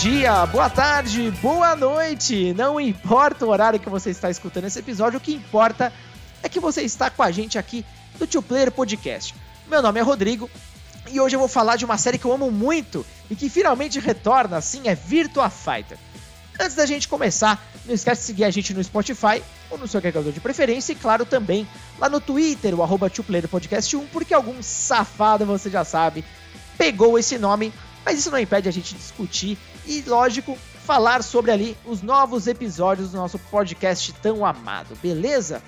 dia, 0.00 0.46
boa 0.46 0.70
tarde, 0.70 1.30
boa 1.42 1.76
noite. 1.76 2.54
Não 2.54 2.80
importa 2.80 3.44
o 3.44 3.50
horário 3.50 3.78
que 3.78 3.90
você 3.90 4.08
está 4.08 4.30
escutando 4.30 4.64
esse 4.64 4.78
episódio, 4.78 5.18
o 5.18 5.20
que 5.20 5.34
importa 5.34 5.92
é 6.42 6.48
que 6.48 6.58
você 6.58 6.80
está 6.80 7.10
com 7.10 7.22
a 7.22 7.30
gente 7.30 7.58
aqui 7.58 7.84
do 8.18 8.26
Two 8.26 8.40
Player 8.40 8.72
Podcast. 8.72 9.34
Meu 9.68 9.82
nome 9.82 10.00
é 10.00 10.02
Rodrigo 10.02 10.48
e 11.12 11.20
hoje 11.20 11.36
eu 11.36 11.38
vou 11.38 11.48
falar 11.48 11.76
de 11.76 11.84
uma 11.84 11.98
série 11.98 12.16
que 12.16 12.24
eu 12.24 12.32
amo 12.32 12.50
muito 12.50 13.04
e 13.28 13.36
que 13.36 13.50
finalmente 13.50 14.00
retorna, 14.00 14.56
assim, 14.56 14.88
é 14.88 14.94
Virtua 14.94 15.50
Fighter. 15.50 15.98
Antes 16.58 16.76
da 16.76 16.86
gente 16.86 17.06
começar, 17.06 17.62
não 17.84 17.94
esquece 17.94 18.22
de 18.22 18.26
seguir 18.26 18.44
a 18.44 18.50
gente 18.50 18.72
no 18.72 18.82
Spotify 18.82 19.42
ou 19.68 19.76
no 19.76 19.86
seu 19.86 19.98
agregador 19.98 20.32
de 20.32 20.40
preferência 20.40 20.92
e, 20.92 20.96
claro, 20.96 21.26
também 21.26 21.68
lá 21.98 22.08
no 22.08 22.22
Twitter, 22.22 22.74
o 22.74 22.82
arroba 22.82 23.10
Podcast 23.50 23.94
1, 23.94 24.06
porque 24.06 24.32
algum 24.32 24.62
safado, 24.62 25.44
você 25.44 25.68
já 25.68 25.84
sabe, 25.84 26.24
pegou 26.78 27.18
esse 27.18 27.36
nome 27.36 27.70
mas 28.04 28.18
isso 28.18 28.30
não 28.30 28.38
impede 28.38 28.68
a 28.68 28.72
gente 28.72 28.94
discutir 28.94 29.58
e, 29.86 30.02
lógico, 30.06 30.56
falar 30.84 31.22
sobre 31.22 31.50
ali 31.50 31.76
os 31.84 32.02
novos 32.02 32.46
episódios 32.46 33.10
do 33.10 33.16
nosso 33.16 33.38
podcast 33.38 34.12
tão 34.14 34.44
amado, 34.44 34.96
beleza? 35.02 35.62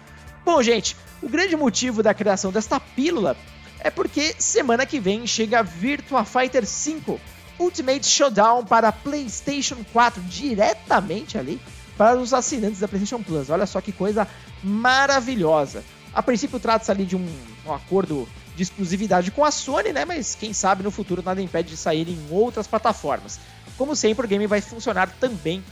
Bom, 0.45 0.63
gente, 0.63 0.97
o 1.23 1.29
grande 1.29 1.57
motivo 1.57 2.03
da 2.03 2.13
criação 2.13 2.51
desta 2.51 2.81
pílula 2.81 3.37
é 3.79 3.91
porque 3.91 4.35
semana 4.39 4.87
que 4.87 4.99
vem 4.99 5.27
chega 5.27 5.63
Virtua 5.63 6.25
Fighter 6.25 6.67
5 6.67 7.21
Ultimate 7.59 8.07
Showdown 8.07 8.65
para 8.65 8.91
PlayStation 8.91 9.85
4 9.93 10.23
diretamente 10.23 11.39
ali 11.39 11.61
para 11.97 12.19
os 12.19 12.35
assinantes 12.35 12.81
da 12.81 12.89
PlayStation 12.89 13.23
Plus. 13.23 13.51
Olha 13.51 13.67
só 13.67 13.81
que 13.81 13.93
coisa 13.93 14.27
maravilhosa. 14.63 15.85
A 16.13 16.23
princípio 16.23 16.59
trata-se 16.59 16.91
ali 16.91 17.05
de 17.05 17.17
um, 17.17 17.27
um 17.67 17.73
acordo 17.73 18.29
de 18.57 18.63
exclusividade 18.63 19.31
com 19.31 19.45
a 19.45 19.51
Sony, 19.51 19.93
né? 19.93 20.05
Mas 20.05 20.35
quem 20.35 20.53
sabe 20.53 20.83
no 20.83 20.91
futuro 20.91 21.23
nada 21.23 21.41
impede 21.41 21.71
de 21.71 21.77
sair 21.77 22.09
em 22.09 22.19
outras 22.31 22.67
plataformas. 22.67 23.39
Como 23.77 23.97
sempre, 23.97 24.27
o 24.27 24.29
game 24.29 24.47
vai 24.47 24.61
funcionar 24.61 25.11
também 25.21 25.65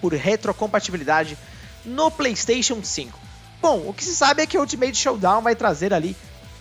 por 0.00 0.12
retrocompatibilidade 0.12 1.36
no 1.84 2.10
PlayStation 2.10 2.82
5. 2.82 3.18
Bom, 3.60 3.88
o 3.88 3.92
que 3.92 4.04
se 4.04 4.14
sabe 4.14 4.42
é 4.42 4.46
que 4.46 4.58
Ultimate 4.58 4.94
Showdown 4.94 5.42
vai 5.42 5.56
trazer 5.56 5.92
ali 5.92 6.16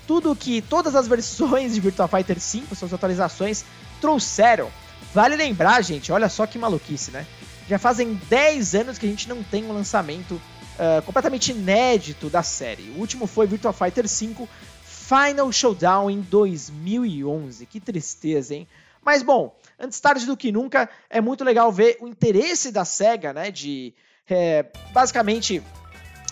tudo 0.07 0.35
que 0.35 0.61
todas 0.61 0.95
as 0.95 1.07
versões 1.07 1.73
de 1.73 1.81
Virtua 1.81 2.07
Fighter 2.07 2.39
5, 2.39 2.75
suas 2.75 2.93
atualizações, 2.93 3.65
trouxeram. 3.99 4.69
Vale 5.13 5.35
lembrar, 5.35 5.83
gente, 5.83 6.11
olha 6.11 6.29
só 6.29 6.47
que 6.47 6.57
maluquice, 6.57 7.11
né? 7.11 7.25
Já 7.69 7.77
fazem 7.77 8.13
10 8.29 8.75
anos 8.75 8.97
que 8.97 9.05
a 9.05 9.09
gente 9.09 9.27
não 9.27 9.43
tem 9.43 9.65
um 9.65 9.73
lançamento 9.73 10.31
uh, 10.33 11.01
completamente 11.05 11.51
inédito 11.51 12.29
da 12.29 12.41
série. 12.41 12.93
O 12.95 12.99
último 12.99 13.27
foi 13.27 13.45
Virtua 13.45 13.73
Fighter 13.73 14.07
5 14.07 14.47
Final 14.83 15.51
Showdown 15.51 16.09
em 16.09 16.21
2011. 16.21 17.65
Que 17.65 17.79
tristeza, 17.79 18.55
hein? 18.55 18.67
Mas 19.08 19.23
bom, 19.23 19.55
antes 19.80 20.02
tarde 20.02 20.25
do 20.25 20.36
que 20.36 20.52
nunca, 20.52 20.89
é 21.09 21.22
muito 21.22 21.41
legal 21.41 21.72
ver 21.72 21.95
o 22.02 22.09
interesse 22.09 22.73
da 22.73 22.83
SEGA, 22.83 23.31
né? 23.31 23.50
De 23.50 23.94
é, 24.30 24.66
basicamente 24.91 25.63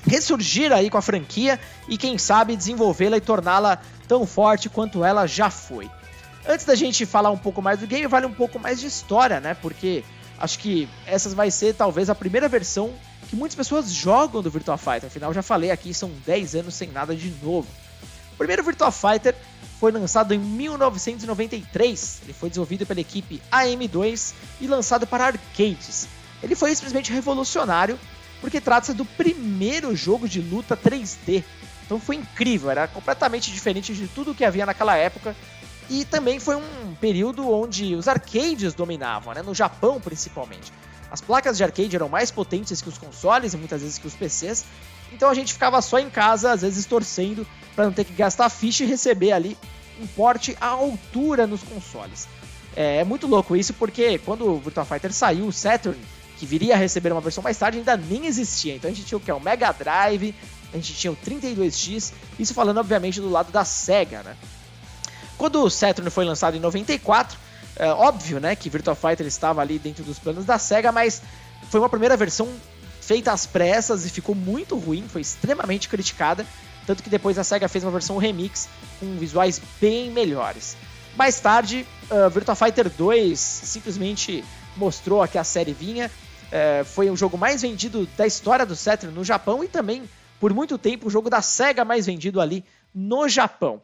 ressurgir 0.06 0.74
aí 0.74 0.90
com 0.90 0.98
a 0.98 1.02
franquia 1.02 1.58
e 1.88 1.98
quem 1.98 2.18
sabe 2.18 2.54
desenvolvê-la 2.54 3.16
e 3.16 3.22
torná-la 3.22 3.82
tão 4.10 4.28
forte 4.28 4.68
quanto 4.68 5.06
ela 5.06 5.26
já 5.26 5.50
foi. 5.50 5.90
Antes 6.46 6.66
da 6.66 6.76
gente 6.76 7.06
falar 7.06 7.32
um 7.32 7.38
pouco 7.38 7.62
mais 7.62 7.80
do 7.80 7.88
game, 7.88 8.08
vale 8.08 8.26
um 8.26 8.34
pouco 8.34 8.60
mais 8.60 8.82
de 8.82 8.88
história, 8.88 9.40
né? 9.40 9.54
Porque 9.54 10.04
acho 10.38 10.60
que 10.60 10.90
essa 11.08 11.30
vai 11.30 11.50
ser 11.52 11.76
talvez 11.76 12.10
a 12.10 12.14
primeira 12.14 12.50
versão 12.50 12.94
que 13.30 13.38
muitas 13.38 13.56
pessoas 13.56 13.90
jogam 13.90 14.42
do 14.42 14.52
Virtua 14.52 14.78
Fighter. 14.78 15.06
Afinal, 15.06 15.34
já 15.34 15.42
falei 15.42 15.72
aqui, 15.72 15.94
são 15.94 16.12
10 16.26 16.56
anos 16.56 16.76
sem 16.76 16.90
nada 16.90 17.16
de 17.16 17.30
novo. 17.42 17.70
O 18.34 18.38
primeiro 18.38 18.66
Virtua 18.66 18.92
Fighter 18.92 19.34
foi 19.80 19.92
lançado 19.92 20.34
em 20.34 20.40
1993. 20.40 22.22
Ele 22.24 22.34
foi 22.34 22.50
desenvolvido 22.50 22.86
pela 22.86 23.00
equipe 23.00 23.42
AM2 23.52 24.34
e 24.62 24.68
lançado 24.68 25.06
para 25.06 25.26
arcades. 25.26 26.08
Ele 26.42 26.56
foi 26.56 26.74
simplesmente 26.76 27.12
revolucionário 27.12 28.00
porque 28.42 28.62
trata-se 28.62 28.94
do 28.94 29.06
primeiro 29.06 29.96
jogo 29.96 30.28
de 30.28 30.42
luta 30.42 30.78
3D. 30.78 31.44
Então 31.86 32.00
foi 32.00 32.16
incrível, 32.16 32.70
era 32.70 32.88
completamente 32.88 33.52
diferente 33.52 33.94
de 33.94 34.08
tudo 34.08 34.34
que 34.34 34.46
havia 34.46 34.66
naquela 34.66 34.96
época. 34.96 35.36
E 35.90 36.04
também 36.04 36.40
foi 36.40 36.56
um 36.56 36.96
período 37.00 37.48
onde 37.52 37.96
os 37.96 38.08
arcades 38.08 38.74
dominavam, 38.74 39.34
né? 39.34 39.42
no 39.44 39.54
Japão 39.54 40.00
principalmente. 40.00 40.72
As 41.12 41.22
placas 41.22 41.58
de 41.58 41.64
arcade 41.64 41.96
eram 41.96 42.10
mais 42.10 42.32
potentes 42.32 42.82
que 42.82 42.90
os 42.90 42.98
consoles 42.98 43.54
e 43.54 43.58
muitas 43.58 43.82
vezes 43.82 43.98
que 43.98 44.08
os 44.08 44.16
PCs, 44.16 44.66
então 45.14 45.30
a 45.30 45.34
gente 45.34 45.54
ficava 45.54 45.82
só 45.82 46.00
em 46.00 46.10
casa, 46.10 46.52
às 46.52 46.62
vezes 46.62 46.86
torcendo 46.86 47.46
para 47.76 47.86
não 47.86 47.94
ter 47.94 48.06
que 48.06 48.14
gastar 48.14 48.50
ficha 48.50 48.84
e 48.84 48.88
receber 48.88 49.32
ali 49.32 49.58
um 50.00 50.08
porte 50.08 50.56
à 50.60 50.68
altura 50.68 51.46
nos 51.46 51.62
consoles. 51.64 52.28
É, 52.76 52.98
é, 52.98 53.04
muito 53.04 53.28
louco 53.28 53.56
isso 53.56 53.74
porque 53.74 54.18
quando 54.20 54.48
o 54.48 54.60
Virtua 54.60 54.86
Fighter 54.86 55.14
saiu, 55.14 55.48
o 55.48 55.54
Saturn, 55.54 56.00
que 56.38 56.46
viria 56.46 56.76
a 56.76 56.78
receber 56.78 57.12
uma 57.12 57.22
versão 57.22 57.42
mais 57.42 57.58
tarde, 57.58 57.78
ainda 57.78 57.96
nem 57.96 58.26
existia. 58.26 58.76
Então 58.76 58.90
a 58.90 58.94
gente 58.94 59.06
tinha 59.06 59.18
o 59.18 59.22
que? 59.22 59.32
O 59.32 59.40
Mega 59.40 59.72
Drive, 59.72 60.36
a 60.74 60.76
gente 60.76 60.94
tinha 60.94 61.12
o 61.12 61.16
32X, 61.16 62.12
isso 62.38 62.54
falando 62.54 62.80
obviamente 62.80 63.22
do 63.22 63.30
lado 63.30 63.52
da 63.52 63.64
SEGA, 63.64 64.24
né? 64.24 64.36
Quando 65.38 65.62
o 65.64 65.70
Saturn 65.70 66.10
foi 66.10 66.26
lançado 66.26 66.56
em 66.56 66.60
94, 66.60 67.38
é 67.78 67.90
óbvio, 67.90 68.40
né, 68.40 68.56
que 68.56 68.70
Virtua 68.70 68.96
Fighter 68.96 69.28
estava 69.28 69.62
ali 69.62 69.78
dentro 69.78 70.04
dos 70.04 70.18
planos 70.18 70.46
da 70.46 70.58
SEGA, 70.58 70.92
mas 70.92 71.22
foi 71.70 71.80
uma 71.80 71.90
primeira 71.90 72.16
versão 72.16 72.48
feita 73.02 73.32
às 73.32 73.46
pressas 73.46 74.06
e 74.06 74.10
ficou 74.10 74.34
muito 74.34 74.78
ruim, 74.78 75.06
foi 75.08 75.22
extremamente 75.22 75.90
criticada, 75.90 76.46
tanto 76.86 77.04
que 77.04 77.10
depois 77.10 77.38
a 77.38 77.44
SEGA 77.44 77.68
fez 77.68 77.84
uma 77.84 77.92
versão 77.92 78.18
remix 78.18 78.68
com 79.00 79.18
visuais 79.18 79.62
bem 79.80 80.12
melhores. 80.12 80.78
Mais 81.16 81.40
tarde, 81.40 81.86
uh, 82.12 82.30
Virtua 82.30 82.56
Fighter 82.56 82.90
2 82.90 83.40
simplesmente 83.40 84.44
mostrou 84.76 85.26
que 85.28 85.38
a 85.38 85.44
série 85.44 85.74
vinha, 85.74 86.12
uh, 86.12 86.86
foi 86.86 87.10
o 87.10 87.16
jogo 87.16 87.38
mais 87.38 87.62
vendido 87.62 88.08
da 88.18 88.28
história 88.28 88.66
do 88.66 88.76
Saturn 88.76 89.16
no 89.16 89.24
Japão 89.24 89.64
e 89.64 89.68
também, 89.68 90.04
por 90.40 90.54
muito 90.54 90.78
tempo, 90.78 91.08
o 91.08 91.10
jogo 91.10 91.30
da 91.30 91.42
SEGA 91.42 91.86
mais 91.86 92.06
vendido 92.06 92.42
ali 92.42 92.66
no 92.94 93.28
Japão. 93.30 93.82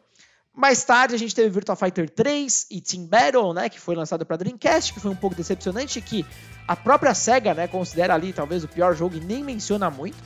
Mais 0.54 0.84
tarde 0.84 1.16
a 1.16 1.18
gente 1.18 1.34
teve 1.34 1.50
Virtua 1.50 1.78
Fighter 1.78 2.10
3 2.10 2.68
e 2.70 2.82
Team 2.82 3.06
Battle, 3.06 3.54
né, 3.54 3.70
que 3.70 3.80
foi 3.80 3.96
lançado 3.96 4.26
para 4.26 4.36
Dreamcast, 4.36 4.94
que 4.94 5.00
foi 5.00 5.10
um 5.10 5.16
pouco 5.16 5.34
decepcionante, 5.34 6.02
que 6.02 6.26
a 6.68 6.76
própria 6.76 7.14
SEGA, 7.14 7.54
né, 7.54 7.68
considera 7.68 8.14
ali 8.14 8.34
talvez 8.34 8.64
o 8.64 8.68
pior 8.68 8.94
jogo 8.94 9.16
e 9.16 9.22
nem 9.22 9.42
menciona 9.42 9.90
muito. 9.90 10.18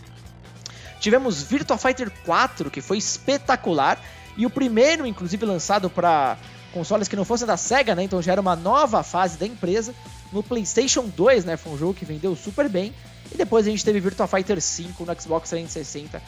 Tivemos 1.05 1.43
Virtua 1.43 1.77
Fighter 1.77 2.11
4, 2.25 2.71
que 2.71 2.81
foi 2.81 2.97
espetacular, 2.97 4.01
e 4.35 4.43
o 4.43 4.49
primeiro, 4.49 5.05
inclusive, 5.05 5.45
lançado 5.45 5.87
para 5.87 6.35
consoles 6.73 7.07
que 7.07 7.15
não 7.15 7.23
fossem 7.23 7.45
da 7.45 7.55
SEGA, 7.55 7.93
né, 7.93 8.01
então 8.01 8.23
já 8.23 8.31
era 8.31 8.41
uma 8.41 8.55
nova 8.55 9.03
fase 9.03 9.37
da 9.37 9.45
empresa. 9.45 9.93
No 10.33 10.41
PlayStation 10.41 11.05
2, 11.15 11.45
né, 11.45 11.57
foi 11.57 11.73
um 11.73 11.77
jogo 11.77 11.93
que 11.93 12.05
vendeu 12.05 12.35
super 12.35 12.67
bem, 12.67 12.91
e 13.31 13.37
depois 13.37 13.67
a 13.67 13.69
gente 13.69 13.85
teve 13.85 13.99
Virtua 13.99 14.25
Fighter 14.25 14.59
5 14.59 15.05
no 15.05 15.21
Xbox 15.21 15.47
360 15.51 16.19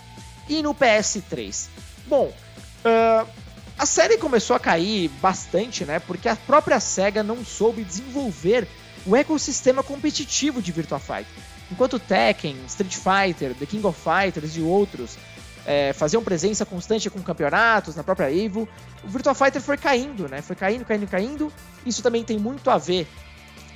e 0.48 0.62
no 0.62 0.76
PS3. 0.76 1.70
Bom, 2.06 2.32
uh, 2.86 3.28
a 3.80 3.86
série 3.88 4.20
começou 4.20 4.56
a 4.56 4.60
cair 4.60 5.10
bastante, 5.20 5.86
né? 5.86 5.98
Porque 5.98 6.30
a 6.30 6.36
própria 6.36 6.80
SEGA 6.80 7.24
não 7.24 7.44
soube 7.44 7.84
desenvolver 7.84 8.68
o 9.08 9.16
ecossistema 9.16 9.82
competitivo 9.82 10.62
de 10.62 10.72
Virtua 10.72 11.00
Fighter. 11.00 11.56
Enquanto 11.72 12.00
Tekken, 12.00 12.56
Street 12.68 12.96
Fighter, 12.96 13.54
The 13.56 13.66
King 13.66 13.86
of 13.86 14.00
Fighters 14.00 14.56
e 14.56 14.62
outros 14.62 15.18
é, 15.68 15.92
faziam 15.92 16.24
presença 16.24 16.66
constante 16.66 17.10
com 17.10 17.22
campeonatos, 17.22 17.96
na 17.96 18.04
própria 18.04 18.34
Evo, 18.34 18.68
o 19.04 19.08
Virtua 19.10 19.36
Fighter 19.36 19.62
foi 19.62 19.76
caindo, 19.76 20.30
né? 20.30 20.42
Foi 20.42 20.56
caindo, 20.56 20.86
caindo, 20.86 21.08
caindo. 21.08 21.54
Isso 21.86 22.02
também 22.02 22.24
tem 22.24 22.40
muito 22.40 22.70
a 22.70 22.78
ver 22.78 23.06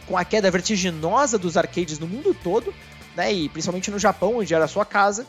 com 0.07 0.18
a 0.18 0.24
queda 0.24 0.50
vertiginosa 0.50 1.38
dos 1.38 1.57
arcades 1.57 2.00
no 2.00 2.07
mundo 2.07 2.34
todo, 2.41 2.74
né? 3.13 3.34
E 3.34 3.50
principalmente 3.50 3.91
no 3.91 4.00
Japão, 4.00 4.38
onde 4.38 4.53
era 4.53 4.63
a 4.63 4.69
sua 4.69 4.85
casa. 4.85 5.28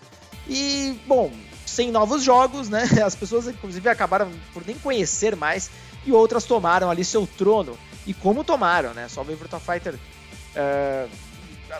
E, 0.48 1.00
bom, 1.04 1.32
sem 1.66 1.90
novos 1.90 2.22
jogos, 2.22 2.68
né? 2.68 2.88
As 3.04 3.16
pessoas, 3.16 3.48
inclusive, 3.48 3.88
acabaram 3.88 4.30
por 4.54 4.64
nem 4.64 4.78
conhecer 4.78 5.34
mais 5.34 5.68
e 6.06 6.12
outras 6.12 6.44
tomaram 6.44 6.88
ali 6.88 7.04
seu 7.04 7.26
trono. 7.26 7.76
E 8.06 8.14
como 8.14 8.44
tomaram, 8.44 8.94
né? 8.94 9.08
Só 9.08 9.22
o 9.22 9.24
Virtua 9.24 9.58
Fighter. 9.58 9.94
Uh, 9.94 11.10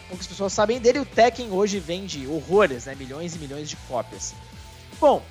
poucas 0.01 0.27
pessoas 0.27 0.53
sabem 0.53 0.79
dele. 0.79 1.01
O 1.01 1.07
Tekken 1.07 1.51
hoje 1.51 1.79
vende 1.79 2.27
horrores, 2.27 2.87
né? 2.87 2.95
Milhões 2.95 3.35
e 3.35 3.39
milhões 3.39 3.69
de 3.69 3.77
cópias. 3.89 4.35
Bom, 5.01 5.23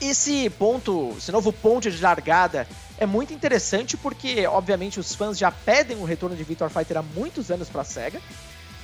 esse 0.00 0.48
ponto, 0.50 1.14
esse 1.16 1.30
novo 1.30 1.52
ponto 1.52 1.90
de 1.90 2.02
largada 2.02 2.66
é 2.98 3.06
muito 3.06 3.32
interessante 3.32 3.96
porque, 3.96 4.46
obviamente, 4.46 4.98
os 4.98 5.14
fãs 5.14 5.38
já 5.38 5.50
pedem 5.50 5.98
o 5.98 6.04
retorno 6.04 6.36
de 6.36 6.44
Virtua 6.44 6.68
Fighter 6.68 6.98
há 6.98 7.02
muitos 7.02 7.50
anos 7.50 7.68
para 7.68 7.82
a 7.82 7.84
SEGA. 7.84 8.20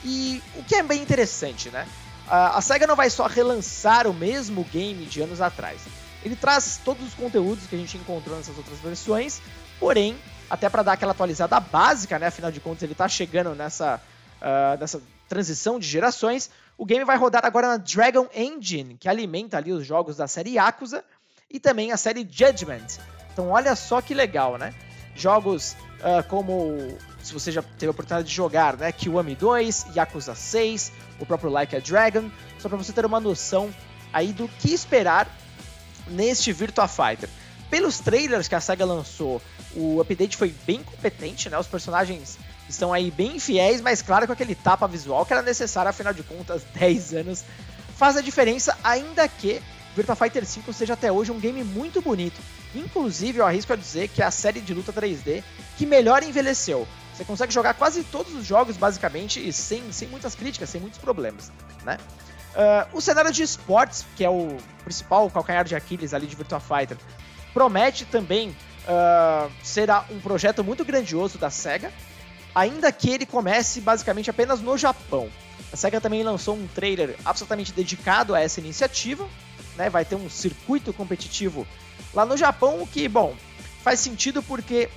E 0.05 0.43
o 0.55 0.63
que 0.63 0.77
é 0.77 0.83
bem 0.83 1.03
interessante, 1.03 1.71
né? 1.71 1.87
a 2.29 2.61
SEGA 2.61 2.87
não 2.87 2.97
vai 2.97 3.09
só 3.09 3.27
relançar 3.27 4.07
o 4.07 4.13
mesmo 4.13 4.65
game 4.65 5.05
de 5.07 5.21
anos 5.21 5.41
atrás. 5.41 5.81
Ele 6.25 6.35
traz 6.35 6.81
todos 6.85 7.07
os 7.07 7.15
conteúdos 7.15 7.67
que 7.67 7.77
a 7.77 7.79
gente 7.79 7.97
encontrou 7.97 8.37
nessas 8.37 8.57
outras 8.57 8.79
versões, 8.81 9.41
porém, 9.79 10.17
até 10.51 10.69
para 10.69 10.83
dar 10.83 10.93
aquela 10.95 11.13
atualizada 11.13 11.59
básica, 11.61 12.19
né? 12.19 12.27
Afinal 12.27 12.51
de 12.51 12.59
contas, 12.59 12.83
ele 12.83 12.93
está 12.93 13.09
chegando 13.09 13.55
nessa, 13.55 14.01
uh, 14.41 14.79
nessa 14.79 15.01
transição 15.29 15.79
de 15.79 15.87
gerações. 15.87 16.51
O 16.79 16.85
game 16.85 17.05
vai 17.05 17.17
rodar 17.17 17.45
agora 17.45 17.69
na 17.69 17.77
Dragon 17.77 18.29
Engine, 18.35 18.97
que 18.99 19.09
alimenta 19.09 19.57
ali 19.57 19.73
os 19.73 19.87
jogos 19.87 20.17
da 20.17 20.29
série 20.29 20.55
Yakuza 20.55 21.05
e 21.51 21.59
também 21.59 21.93
a 21.93 21.97
série 21.97 22.27
Judgment. 22.29 22.87
Então, 23.33 23.51
olha 23.51 23.75
só 23.75 24.01
que 24.01 24.15
legal, 24.15 24.59
né? 24.59 24.75
Jogos 25.15 25.77
uh, 26.01 26.27
como 26.29 26.77
se 27.23 27.33
você 27.33 27.51
já 27.51 27.63
teve 27.63 27.89
a 27.89 27.91
oportunidade 27.91 28.29
de 28.29 28.35
jogar, 28.35 28.77
né? 28.77 28.93
Kiwami 28.93 29.35
2, 29.35 29.87
Yakuza 29.97 30.35
6, 30.35 30.93
o 31.19 31.27
próprio 31.27 31.51
Like 31.51 31.75
a 31.75 31.81
Dragon, 31.81 32.31
só 32.59 32.69
para 32.69 32.79
você 32.79 32.93
ter 32.93 33.05
uma 33.05 33.21
noção 33.21 33.73
aí 34.13 34.33
do 34.33 34.49
que 34.49 34.73
esperar 34.73 35.29
neste 36.09 36.53
Virtua 36.53 36.87
Fighter. 36.87 37.29
Pelos 37.69 37.99
trailers 37.99 38.47
que 38.47 38.55
a 38.55 38.61
SEGA 38.61 38.85
lançou, 38.85 39.43
o 39.75 40.01
update 40.01 40.37
foi 40.37 40.55
bem 40.65 40.83
competente, 40.83 41.51
né? 41.51 41.59
Os 41.59 41.67
personagens 41.67 42.39
estão 42.69 42.93
aí 42.93 43.11
bem 43.11 43.39
fiéis, 43.39 43.81
mas 43.81 44.03
claro 44.03 44.27
com 44.27 44.33
aquele 44.33 44.55
tapa 44.55 44.87
visual 44.87 45.25
que 45.25 45.33
era 45.33 45.43
necessário, 45.43 45.91
afinal 45.91 46.13
de 46.13 46.23
contas, 46.23 46.63
10 46.75 47.15
anos 47.15 47.45
faz 47.97 48.17
a 48.17 48.21
diferença, 48.21 48.77
ainda 48.85 49.27
que 49.27 49.63
Virtua 49.95 50.15
Fighter 50.15 50.45
5 50.45 50.71
seja 50.75 50.93
até 50.93 51.11
hoje 51.11 51.33
um 51.33 51.41
game 51.41 51.65
muito 51.65 52.03
bonito. 52.03 52.39
Inclusive, 52.75 53.39
eu 53.39 53.47
arrisco 53.47 53.73
a 53.73 53.77
dizer 53.77 54.09
que 54.09 54.21
é 54.21 54.27
a 54.27 54.31
série 54.31 54.61
de 54.61 54.75
luta 54.75 54.93
3D 54.93 55.43
que 55.79 55.87
melhor 55.87 56.23
envelheceu. 56.23 56.87
Você 57.15 57.25
consegue 57.25 57.53
jogar 57.53 57.73
quase 57.73 58.05
todos 58.05 58.35
os 58.35 58.45
jogos, 58.45 58.77
basicamente, 58.77 59.51
sem, 59.51 59.91
sem 59.91 60.07
muitas 60.09 60.35
críticas, 60.35 60.69
sem 60.69 60.79
muitos 60.79 60.99
problemas, 60.99 61.51
né? 61.83 61.97
Uh, 62.55 62.97
o 62.99 63.01
cenário 63.01 63.33
de 63.33 63.43
esportes, 63.43 64.05
que 64.17 64.25
é 64.25 64.29
o 64.29 64.57
principal 64.85 65.31
calcanhar 65.31 65.65
de 65.65 65.75
Aquiles 65.75 66.13
ali 66.13 66.27
de 66.27 66.37
Virtua 66.37 66.61
Fighter, 66.61 66.99
promete 67.55 68.05
também 68.05 68.51
uh, 68.51 69.51
ser 69.63 69.89
um 70.11 70.21
projeto 70.21 70.63
muito 70.63 70.85
grandioso 70.85 71.39
da 71.39 71.49
SEGA, 71.49 71.91
ainda 72.57 72.91
que 72.91 73.11
ele 73.11 73.27
comece 73.27 73.83
basicamente 73.83 74.31
apenas 74.31 74.63
no 74.63 74.79
Japão. 74.79 75.29
A 75.71 75.77
SEGA 75.77 76.01
também 76.01 76.23
lançou 76.23 76.57
um 76.57 76.67
trailer 76.67 77.15
absolutamente 77.23 77.71
dedicado 77.71 78.35
a 78.35 78.41
essa 78.41 78.61
iniciativa, 78.61 79.29
né? 79.77 79.91
Vai 79.91 80.07
ter 80.07 80.15
um 80.15 80.31
circuito 80.31 80.91
competitivo 80.91 81.67
lá 82.15 82.25
no 82.25 82.35
Japão, 82.35 82.81
o 82.81 82.87
que, 82.87 83.07
bom, 83.09 83.37
faz 83.83 84.01
sentido 84.01 84.43
porque, 84.43 84.89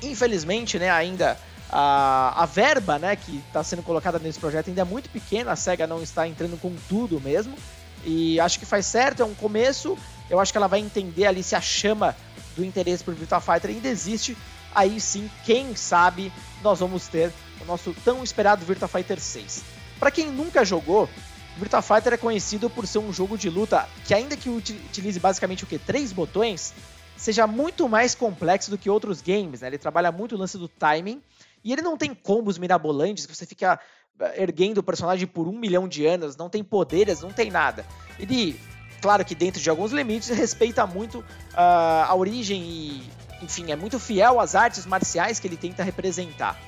infelizmente, 0.00 0.78
né, 0.78 0.88
ainda 0.88 1.36
a, 1.68 2.44
a 2.44 2.46
verba, 2.46 2.96
né, 2.96 3.16
que 3.16 3.42
está 3.48 3.64
sendo 3.64 3.82
colocada 3.82 4.20
nesse 4.20 4.38
projeto 4.38 4.68
ainda 4.68 4.82
é 4.82 4.84
muito 4.84 5.10
pequena, 5.10 5.50
a 5.50 5.56
SEGA 5.56 5.88
não 5.88 6.00
está 6.00 6.28
entrando 6.28 6.56
com 6.60 6.72
tudo 6.88 7.20
mesmo, 7.20 7.56
e 8.04 8.38
acho 8.38 8.60
que 8.60 8.66
faz 8.66 8.86
certo, 8.86 9.20
é 9.20 9.26
um 9.26 9.34
começo, 9.34 9.98
eu 10.30 10.38
acho 10.38 10.52
que 10.52 10.58
ela 10.58 10.68
vai 10.68 10.78
entender 10.78 11.26
ali 11.26 11.42
se 11.42 11.56
a 11.56 11.60
chama 11.60 12.14
do 12.54 12.64
interesse 12.64 13.02
por 13.02 13.14
Virtua 13.14 13.40
Fighter 13.40 13.70
ainda 13.70 13.88
existe, 13.88 14.36
aí 14.74 15.00
sim, 15.00 15.30
quem 15.44 15.74
sabe, 15.76 16.32
nós 16.62 16.80
vamos 16.80 17.08
ter 17.08 17.32
o 17.60 17.64
nosso 17.64 17.94
tão 18.04 18.22
esperado 18.22 18.64
Virtua 18.64 18.88
Fighter 18.88 19.20
6. 19.20 19.62
Para 19.98 20.10
quem 20.10 20.30
nunca 20.30 20.64
jogou, 20.64 21.08
Virtua 21.56 21.82
Fighter 21.82 22.14
é 22.14 22.16
conhecido 22.16 22.68
por 22.68 22.86
ser 22.86 22.98
um 22.98 23.12
jogo 23.12 23.38
de 23.38 23.48
luta 23.48 23.88
que, 24.04 24.12
ainda 24.12 24.36
que 24.36 24.48
utilize 24.48 25.20
basicamente 25.20 25.64
o 25.64 25.66
que? 25.66 25.78
Três 25.78 26.12
botões, 26.12 26.74
seja 27.16 27.46
muito 27.46 27.88
mais 27.88 28.14
complexo 28.14 28.70
do 28.70 28.78
que 28.78 28.90
outros 28.90 29.22
games. 29.22 29.60
Né? 29.60 29.68
Ele 29.68 29.78
trabalha 29.78 30.10
muito 30.10 30.34
o 30.34 30.38
lance 30.38 30.58
do 30.58 30.68
timing 30.68 31.22
e 31.62 31.72
ele 31.72 31.82
não 31.82 31.96
tem 31.96 32.14
combos 32.14 32.58
mirabolantes 32.58 33.24
que 33.24 33.34
você 33.34 33.46
fica 33.46 33.78
eh, 34.20 34.42
erguendo 34.42 34.78
o 34.78 34.82
personagem 34.82 35.26
por 35.26 35.46
um 35.46 35.56
milhão 35.58 35.88
de 35.88 36.04
anos, 36.06 36.36
não 36.36 36.50
tem 36.50 36.62
poderes, 36.64 37.20
não 37.20 37.30
tem 37.30 37.50
nada. 37.50 37.86
Ele, 38.18 38.58
claro 39.00 39.24
que 39.24 39.34
dentro 39.34 39.60
de 39.60 39.70
alguns 39.70 39.92
limites, 39.92 40.28
respeita 40.30 40.86
muito 40.86 41.20
uh, 41.20 42.04
a 42.06 42.14
origem 42.14 42.62
e, 42.62 43.10
enfim, 43.42 43.70
é 43.70 43.76
muito 43.76 43.98
fiel 43.98 44.40
às 44.40 44.54
artes 44.54 44.86
marciais 44.86 45.38
que 45.38 45.46
ele 45.46 45.56
tenta 45.56 45.82
representar. 45.82 46.58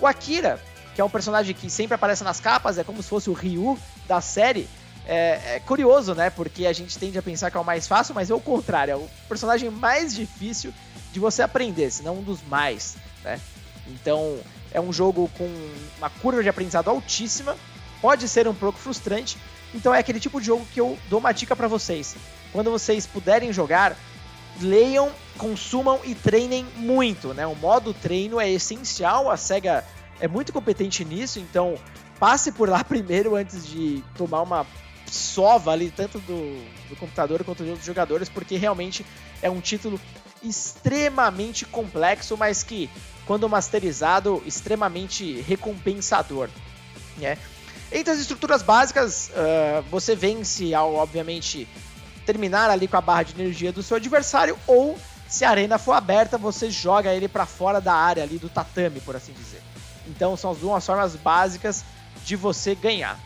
O 0.00 0.06
Akira 0.06 0.60
que 0.94 1.00
é 1.00 1.04
um 1.04 1.10
personagem 1.10 1.54
que 1.54 1.70
sempre 1.70 1.94
aparece 1.94 2.24
nas 2.24 2.40
capas, 2.40 2.78
é 2.78 2.84
como 2.84 3.02
se 3.02 3.08
fosse 3.08 3.30
o 3.30 3.32
Ryu 3.32 3.78
da 4.06 4.20
série. 4.20 4.68
É, 5.06 5.56
é, 5.56 5.60
curioso, 5.60 6.14
né? 6.14 6.30
Porque 6.30 6.66
a 6.66 6.72
gente 6.72 6.98
tende 6.98 7.18
a 7.18 7.22
pensar 7.22 7.50
que 7.50 7.56
é 7.56 7.60
o 7.60 7.64
mais 7.64 7.86
fácil, 7.86 8.14
mas 8.14 8.30
é 8.30 8.34
o 8.34 8.40
contrário, 8.40 8.92
é 8.92 8.96
o 8.96 9.08
personagem 9.28 9.70
mais 9.70 10.14
difícil 10.14 10.74
de 11.10 11.18
você 11.18 11.42
aprender, 11.42 11.90
se 11.90 12.02
não 12.02 12.18
um 12.18 12.22
dos 12.22 12.42
mais, 12.42 12.96
né? 13.24 13.40
Então, 13.88 14.38
é 14.70 14.80
um 14.80 14.92
jogo 14.92 15.28
com 15.36 15.48
uma 15.98 16.10
curva 16.10 16.42
de 16.42 16.48
aprendizado 16.48 16.90
altíssima, 16.90 17.56
pode 18.00 18.28
ser 18.28 18.46
um 18.46 18.54
pouco 18.54 18.78
frustrante, 18.78 19.38
então 19.74 19.92
é 19.92 19.98
aquele 19.98 20.20
tipo 20.20 20.38
de 20.38 20.46
jogo 20.46 20.66
que 20.72 20.80
eu 20.80 20.96
dou 21.08 21.18
uma 21.18 21.32
dica 21.32 21.56
para 21.56 21.66
vocês. 21.66 22.14
Quando 22.52 22.70
vocês 22.70 23.06
puderem 23.06 23.52
jogar, 23.52 23.96
leiam, 24.60 25.10
consumam 25.38 26.00
e 26.04 26.14
treinem 26.14 26.66
muito, 26.76 27.32
né? 27.34 27.46
O 27.46 27.54
modo 27.54 27.94
treino 27.94 28.40
é 28.40 28.50
essencial, 28.50 29.30
a 29.30 29.36
SEGA 29.36 29.84
é 30.20 30.28
muito 30.28 30.52
competente 30.52 31.04
nisso, 31.04 31.38
então 31.38 31.76
passe 32.18 32.52
por 32.52 32.68
lá 32.68 32.82
primeiro 32.84 33.36
antes 33.36 33.66
de 33.66 34.04
tomar 34.16 34.42
uma 34.42 34.66
sova 35.06 35.72
ali, 35.72 35.90
tanto 35.90 36.18
do, 36.20 36.62
do 36.88 36.96
computador 36.96 37.42
quanto 37.44 37.64
dos 37.64 37.84
jogadores, 37.84 38.28
porque 38.28 38.56
realmente 38.56 39.04
é 39.42 39.50
um 39.50 39.60
título 39.60 40.00
extremamente 40.42 41.64
complexo, 41.64 42.36
mas 42.36 42.62
que, 42.62 42.88
quando 43.26 43.48
masterizado, 43.48 44.42
extremamente 44.46 45.40
recompensador. 45.42 46.48
Né? 47.16 47.36
Entre 47.92 48.12
as 48.12 48.20
estruturas 48.20 48.62
básicas, 48.62 49.30
uh, 49.30 49.82
você 49.90 50.14
vence 50.14 50.72
ao, 50.74 50.94
obviamente, 50.94 51.66
terminar 52.26 52.70
ali 52.70 52.86
com 52.86 52.96
a 52.96 53.00
barra 53.00 53.22
de 53.22 53.40
energia 53.40 53.72
do 53.72 53.82
seu 53.82 53.96
adversário, 53.96 54.58
ou 54.66 54.98
se 55.28 55.44
a 55.44 55.50
arena 55.50 55.78
for 55.78 55.92
aberta, 55.92 56.36
você 56.36 56.70
joga 56.70 57.14
ele 57.14 57.28
para 57.28 57.46
fora 57.46 57.80
da 57.80 57.94
área 57.94 58.22
ali 58.22 58.36
do 58.36 58.48
tatame, 58.48 59.00
por 59.00 59.14
assim 59.14 59.32
dizer. 59.32 59.62
Então 60.06 60.36
são 60.36 60.50
as 60.50 60.58
duas 60.58 60.84
formas 60.84 61.14
básicas 61.14 61.84
de 62.24 62.34
você 62.34 62.74
ganhar. 62.74 63.18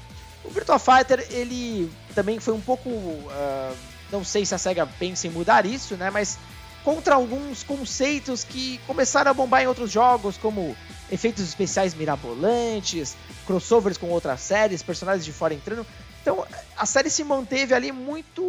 O 0.45 0.51
Virtua 0.51 0.79
Fighter, 0.79 1.27
ele 1.31 1.91
também 2.15 2.39
foi 2.39 2.53
um 2.53 2.61
pouco. 2.61 2.91
Uh, 2.91 3.75
não 4.13 4.23
sei 4.23 4.45
se 4.45 4.55
a 4.55 4.59
SEGA 4.59 4.87
pensa 4.87 5.27
em 5.27 5.31
mudar 5.31 5.65
isso, 5.65 5.97
né? 5.97 6.11
Mas 6.11 6.39
contra 6.85 7.15
alguns 7.15 7.63
conceitos 7.63 8.45
que 8.45 8.79
começaram 8.87 9.31
a 9.31 9.35
bombar 9.35 9.63
em 9.63 9.67
outros 9.67 9.91
jogos, 9.91 10.37
como 10.37 10.77
efeitos 11.11 11.43
especiais 11.43 11.95
mirabolantes, 11.95 13.17
crossovers 13.47 13.97
com 13.97 14.11
outras 14.11 14.41
séries, 14.43 14.83
personagens 14.83 15.25
de 15.25 15.33
fora 15.33 15.55
entrando. 15.55 15.87
Então 16.21 16.47
a 16.77 16.87
série 16.87 17.09
se 17.09 17.25
manteve 17.25 17.73
ali 17.75 17.91
muito 17.91 18.44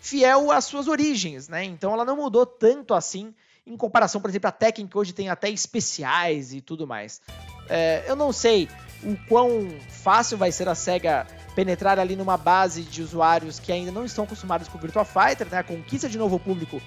fiel 0.00 0.50
às 0.50 0.64
suas 0.64 0.88
origens, 0.88 1.48
né? 1.48 1.62
Então 1.62 1.92
ela 1.92 2.04
não 2.04 2.16
mudou 2.16 2.46
tanto 2.46 2.94
assim 2.94 3.34
em 3.66 3.76
comparação, 3.76 4.20
por 4.20 4.30
exemplo, 4.30 4.48
a 4.48 4.52
Tekken, 4.52 4.86
que 4.86 4.98
hoje 4.98 5.12
tem 5.12 5.28
até 5.28 5.48
especiais 5.48 6.52
e 6.52 6.60
tudo 6.60 6.86
mais. 6.86 7.20
É, 7.68 8.04
eu 8.08 8.16
não 8.16 8.32
sei 8.32 8.68
o 9.04 9.16
quão 9.28 9.68
fácil 9.88 10.36
vai 10.36 10.50
ser 10.50 10.68
a 10.68 10.74
SEGA 10.74 11.26
penetrar 11.54 11.98
ali 11.98 12.16
numa 12.16 12.36
base 12.36 12.82
de 12.82 13.02
usuários 13.02 13.60
que 13.60 13.70
ainda 13.70 13.92
não 13.92 14.04
estão 14.04 14.24
acostumados 14.24 14.66
com 14.66 14.78
o 14.78 14.80
Virtua 14.80 15.04
Fighter, 15.04 15.48
né? 15.48 15.58
A 15.58 15.62
conquista 15.62 16.08
de 16.08 16.18
novo 16.18 16.38
público 16.40 16.80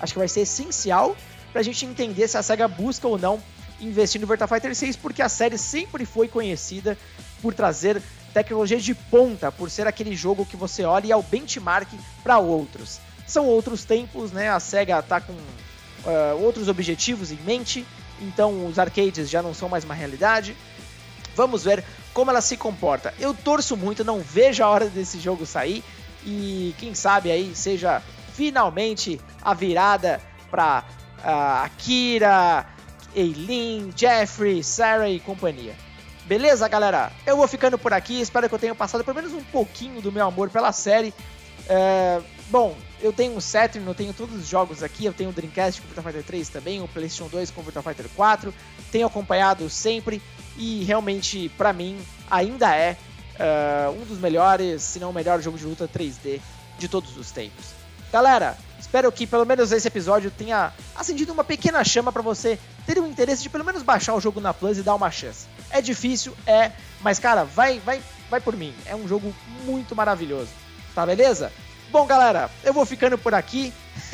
acho 0.00 0.12
que 0.12 0.18
vai 0.18 0.28
ser 0.28 0.40
essencial 0.40 1.16
para 1.52 1.60
a 1.60 1.64
gente 1.64 1.84
entender 1.84 2.26
se 2.28 2.38
a 2.38 2.42
SEGA 2.42 2.68
busca 2.68 3.06
ou 3.06 3.18
não 3.18 3.42
investir 3.80 4.20
no 4.20 4.26
Virtua 4.26 4.46
Fighter 4.46 4.74
6, 4.74 4.96
porque 4.96 5.22
a 5.22 5.28
série 5.28 5.58
sempre 5.58 6.04
foi 6.04 6.28
conhecida 6.28 6.96
por 7.42 7.54
trazer 7.54 8.00
tecnologia 8.32 8.78
de 8.78 8.94
ponta, 8.94 9.50
por 9.50 9.70
ser 9.70 9.86
aquele 9.86 10.14
jogo 10.14 10.46
que 10.46 10.56
você 10.56 10.84
olha 10.84 11.06
e 11.06 11.12
é 11.12 11.16
o 11.16 11.22
benchmark 11.22 11.88
para 12.22 12.38
outros. 12.38 13.00
São 13.26 13.46
outros 13.46 13.84
tempos, 13.84 14.32
né? 14.32 14.50
A 14.50 14.58
SEGA 14.58 15.02
tá 15.02 15.20
com 15.20 15.32
uh, 15.32 16.42
outros 16.42 16.68
objetivos 16.68 17.30
em 17.30 17.38
mente, 17.44 17.86
então 18.20 18.66
os 18.66 18.78
arcades 18.78 19.28
já 19.28 19.42
não 19.42 19.54
são 19.54 19.68
mais 19.68 19.84
uma 19.84 19.94
realidade. 19.94 20.56
Vamos 21.34 21.64
ver 21.64 21.84
como 22.12 22.30
ela 22.30 22.40
se 22.40 22.56
comporta. 22.56 23.14
Eu 23.18 23.32
torço 23.32 23.76
muito, 23.76 24.04
não 24.04 24.20
vejo 24.20 24.62
a 24.62 24.68
hora 24.68 24.86
desse 24.86 25.18
jogo 25.20 25.46
sair 25.46 25.84
e 26.24 26.74
quem 26.78 26.94
sabe 26.94 27.30
aí 27.30 27.54
seja 27.54 28.02
finalmente 28.34 29.20
a 29.42 29.54
virada 29.54 30.20
para 30.50 30.84
uh, 31.18 31.64
Akira, 31.64 32.66
Eileen, 33.14 33.92
Jeffrey, 33.96 34.62
Sarah 34.62 35.08
e 35.08 35.20
companhia. 35.20 35.74
Beleza, 36.30 36.68
galera? 36.68 37.10
Eu 37.26 37.36
vou 37.36 37.48
ficando 37.48 37.76
por 37.76 37.92
aqui. 37.92 38.20
Espero 38.20 38.48
que 38.48 38.54
eu 38.54 38.58
tenha 38.60 38.72
passado 38.72 39.02
pelo 39.02 39.16
menos 39.16 39.32
um 39.32 39.42
pouquinho 39.42 40.00
do 40.00 40.12
meu 40.12 40.24
amor 40.24 40.48
pela 40.48 40.70
série. 40.70 41.12
Uh, 41.62 42.24
bom, 42.48 42.76
eu 43.00 43.12
tenho 43.12 43.36
um 43.36 43.40
Saturn, 43.40 43.84
eu 43.84 43.96
tenho 43.96 44.14
todos 44.14 44.36
os 44.36 44.46
jogos 44.46 44.80
aqui, 44.80 45.04
eu 45.04 45.12
tenho 45.12 45.30
o 45.30 45.32
Dreamcast 45.32 45.80
com 45.80 45.88
Virtua 45.88 46.04
Fighter 46.04 46.22
3 46.22 46.48
também, 46.48 46.80
o 46.80 46.86
PlayStation 46.86 47.28
2 47.28 47.50
com 47.50 47.62
Virtua 47.62 47.82
Fighter 47.82 48.06
4, 48.14 48.54
tenho 48.92 49.08
acompanhado 49.08 49.68
sempre 49.68 50.22
e 50.56 50.84
realmente, 50.84 51.48
para 51.58 51.72
mim, 51.72 51.98
ainda 52.30 52.76
é 52.76 52.96
uh, 53.34 54.00
um 54.00 54.04
dos 54.04 54.20
melhores, 54.20 54.84
se 54.84 55.00
não 55.00 55.10
o 55.10 55.12
melhor 55.12 55.42
jogo 55.42 55.58
de 55.58 55.64
luta 55.64 55.88
3D 55.88 56.40
de 56.78 56.86
todos 56.86 57.16
os 57.16 57.32
tempos. 57.32 57.74
Galera, 58.12 58.56
espero 58.78 59.10
que 59.10 59.26
pelo 59.26 59.44
menos 59.44 59.72
esse 59.72 59.88
episódio 59.88 60.30
tenha 60.30 60.72
acendido 60.94 61.32
uma 61.32 61.42
pequena 61.42 61.82
chama 61.82 62.12
para 62.12 62.22
você 62.22 62.56
ter 62.86 63.00
o 63.00 63.06
interesse 63.08 63.42
de 63.42 63.50
pelo 63.50 63.64
menos 63.64 63.82
baixar 63.82 64.14
o 64.14 64.20
jogo 64.20 64.40
na 64.40 64.54
Plus 64.54 64.78
e 64.78 64.82
dar 64.84 64.94
uma 64.94 65.10
chance. 65.10 65.48
É 65.70 65.80
difícil, 65.80 66.36
é, 66.46 66.72
mas 67.00 67.18
cara, 67.18 67.44
vai, 67.44 67.78
vai, 67.80 68.02
vai 68.28 68.40
por 68.40 68.56
mim. 68.56 68.74
É 68.86 68.94
um 68.94 69.06
jogo 69.06 69.34
muito 69.64 69.94
maravilhoso. 69.94 70.50
Tá 70.94 71.06
beleza? 71.06 71.52
Bom, 71.90 72.06
galera, 72.06 72.48
eu 72.62 72.72
vou 72.72 72.86
ficando 72.86 73.18
por 73.18 73.34
aqui. 73.34 73.72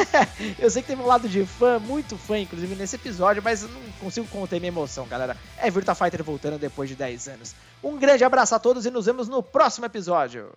eu 0.58 0.70
sei 0.70 0.80
que 0.80 0.88
teve 0.88 1.02
um 1.02 1.06
lado 1.06 1.28
de 1.28 1.44
fã, 1.44 1.78
muito 1.78 2.16
fã, 2.16 2.38
inclusive, 2.38 2.74
nesse 2.74 2.96
episódio, 2.96 3.42
mas 3.42 3.62
não 3.62 3.82
consigo 4.00 4.26
conter 4.28 4.58
minha 4.58 4.68
emoção, 4.68 5.06
galera. 5.06 5.36
É 5.58 5.70
Virtua 5.70 5.94
Fighter 5.94 6.24
voltando 6.24 6.58
depois 6.58 6.88
de 6.88 6.96
10 6.96 7.28
anos. 7.28 7.54
Um 7.82 7.98
grande 7.98 8.24
abraço 8.24 8.54
a 8.54 8.58
todos 8.58 8.86
e 8.86 8.90
nos 8.90 9.04
vemos 9.04 9.28
no 9.28 9.42
próximo 9.42 9.84
episódio. 9.84 10.50